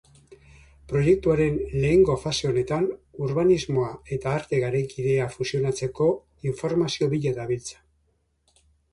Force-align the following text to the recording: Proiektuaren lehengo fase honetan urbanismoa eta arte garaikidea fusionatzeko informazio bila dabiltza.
Proiektuaren 0.91 1.57
lehengo 1.81 2.13
fase 2.21 2.47
honetan 2.51 2.87
urbanismoa 3.25 3.89
eta 4.17 4.33
arte 4.37 4.61
garaikidea 4.63 5.27
fusionatzeko 5.35 6.07
informazio 6.53 7.11
bila 7.13 7.35
dabiltza. 7.37 7.79